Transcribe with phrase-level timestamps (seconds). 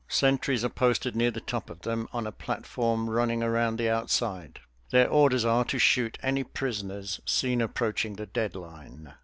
[0.07, 4.59] Sentries are posted near the top of them on a platform running around the outside.
[4.89, 9.13] Their orders are to shoot any prisoners seen approaching the dead line.